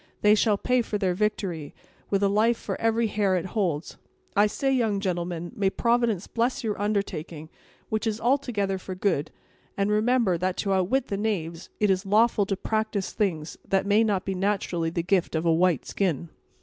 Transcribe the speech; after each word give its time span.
They 0.23 0.33
shall 0.33 0.57
pay 0.57 0.81
for 0.81 0.97
their 0.97 1.13
victory, 1.13 1.75
with 2.09 2.23
a 2.23 2.27
life 2.27 2.57
for 2.57 2.75
every 2.81 3.05
hair 3.05 3.35
it 3.35 3.45
holds. 3.53 3.97
I 4.35 4.47
say, 4.47 4.73
young 4.73 4.99
gentleman, 4.99 5.51
may 5.55 5.69
Providence 5.69 6.25
bless 6.25 6.63
your 6.63 6.81
undertaking, 6.81 7.51
which 7.89 8.07
is 8.07 8.19
altogether 8.19 8.79
for 8.79 8.95
good; 8.95 9.29
and, 9.77 9.91
remember, 9.91 10.39
that 10.39 10.57
to 10.57 10.73
outwit 10.73 11.09
the 11.09 11.17
knaves 11.17 11.69
it 11.79 11.91
is 11.91 12.03
lawful 12.03 12.47
to 12.47 12.57
practise 12.57 13.11
things 13.11 13.59
that 13.63 13.85
may 13.85 14.03
not 14.03 14.25
be 14.25 14.33
naturally 14.33 14.89
the 14.89 15.03
gift 15.03 15.35
of 15.35 15.45
a 15.45 15.53
white 15.53 15.85
skin." 15.85 16.29